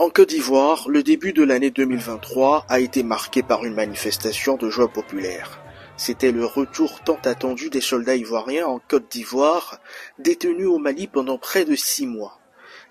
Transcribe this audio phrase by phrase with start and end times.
[0.00, 4.68] En Côte d'Ivoire, le début de l'année 2023 a été marqué par une manifestation de
[4.68, 5.60] joie populaire.
[5.96, 9.78] C'était le retour tant attendu des soldats ivoiriens en Côte d'Ivoire,
[10.18, 12.40] détenus au Mali pendant près de six mois.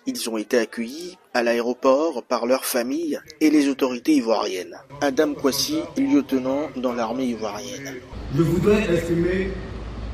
[0.05, 4.78] Ils ont été accueillis à l'aéroport par leurs familles et les autorités ivoiriennes.
[5.02, 7.96] Adam Kwasi, lieutenant dans l'armée ivoirienne.
[8.34, 9.50] Je voudrais exprimer,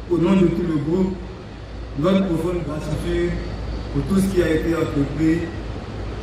[0.09, 1.13] au nom de tout le groupe,
[1.99, 3.31] notre profonde gratitude
[3.93, 5.41] pour tout ce qui a été entrepris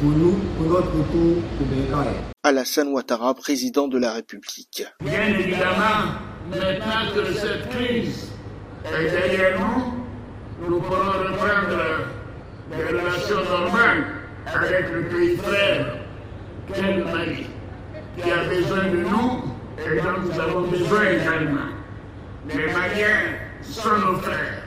[0.01, 2.07] pour nous, pour notre retour au.
[2.43, 4.85] Alassane Ouattara, président de la République.
[5.01, 8.31] Bien évidemment, maintenant que cette crise
[8.85, 12.09] est derrière nous, nous pourrons reprendre
[12.71, 14.05] des relations normales
[14.47, 15.97] avec le pays frère
[16.73, 17.47] qu'est le Mali,
[18.23, 19.43] qui a besoin de nous
[19.79, 21.69] et dont nous avons besoin également.
[22.49, 24.63] Les Maliens sont nos frères.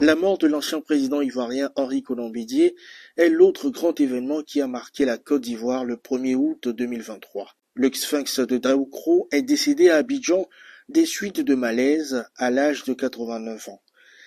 [0.00, 2.74] La mort de l'ancien président ivoirien Henri Colombidier
[3.20, 7.48] est l'autre grand événement qui a marqué la Côte d'Ivoire le 1er août 2023.
[7.74, 10.46] Le sphinx de Daoukro est décédé à Abidjan
[10.88, 13.82] des suites de malaise à l'âge de 89 ans.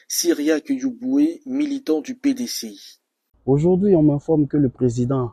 [0.08, 3.00] Syriac Youboué, militant du PDCI.
[3.48, 5.32] Aujourd'hui, on m'informe que le président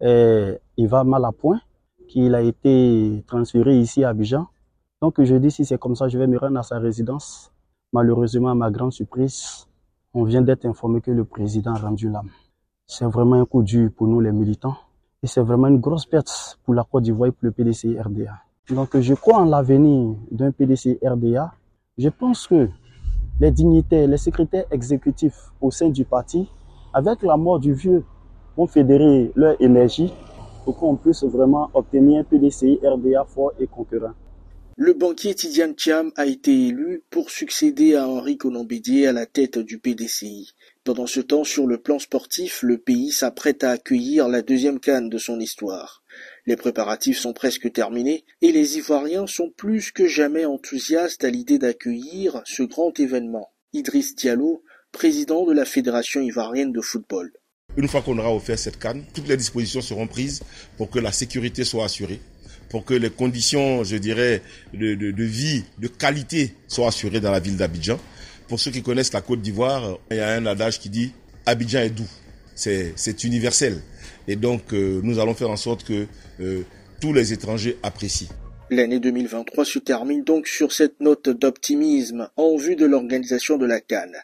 [0.00, 1.60] est, il va mal à point,
[2.08, 4.48] qu'il a été transféré ici à Abidjan.
[5.00, 7.52] Donc je dis si c'est comme ça, je vais me rendre à sa résidence.
[7.92, 9.68] Malheureusement, à ma grande surprise,
[10.12, 12.30] on vient d'être informé que le président a rendu l'âme.
[12.88, 14.76] C'est vraiment un coup dur pour nous les militants
[15.20, 18.38] et c'est vraiment une grosse perte pour la Côte d'Ivoire et pour le PDC RDA.
[18.70, 21.52] Donc je crois en l'avenir d'un PDC RDA.
[21.98, 22.68] Je pense que
[23.40, 26.48] les dignitaires, les secrétaires exécutifs au sein du parti,
[26.94, 28.04] avec la mort du vieux,
[28.56, 30.12] vont fédérer leur énergie
[30.64, 34.14] pour qu'on puisse vraiment obtenir un PDCI RDA fort et concurrent.
[34.78, 39.58] Le banquier Tidiane Thiam a été élu pour succéder à Henri Colombidier à la tête
[39.58, 40.52] du PDCI.
[40.84, 45.08] Pendant ce temps, sur le plan sportif, le pays s'apprête à accueillir la deuxième canne
[45.08, 46.02] de son histoire.
[46.44, 51.58] Les préparatifs sont presque terminés et les Ivoiriens sont plus que jamais enthousiastes à l'idée
[51.58, 53.48] d'accueillir ce grand événement.
[53.72, 57.32] Idriss Diallo, président de la Fédération ivoirienne de football.
[57.78, 60.42] Une fois qu'on aura offert cette canne, toutes les dispositions seront prises
[60.76, 62.20] pour que la sécurité soit assurée
[62.68, 64.42] pour que les conditions, je dirais,
[64.74, 67.98] de, vie, de qualité soient assurées dans la ville d'Abidjan.
[68.48, 71.12] Pour ceux qui connaissent la Côte d'Ivoire, il y a un adage qui dit
[71.46, 72.08] Abidjan est doux.
[72.54, 73.80] C'est universel.
[74.28, 76.06] Et donc, euh, nous allons faire en sorte que
[76.40, 76.62] euh,
[77.00, 78.28] tous les étrangers apprécient.
[78.70, 83.80] L'année 2023 se termine donc sur cette note d'optimisme en vue de l'organisation de la
[83.80, 84.16] Cannes.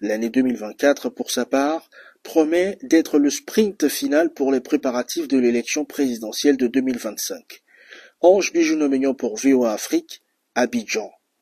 [0.00, 1.88] L'année 2024, pour sa part,
[2.22, 7.62] promet d'être le sprint final pour les préparatifs de l'élection présidentielle de 2025.
[8.20, 10.22] Ange Bijounomignon pour VOA Afrique,
[10.54, 11.10] Abidjan.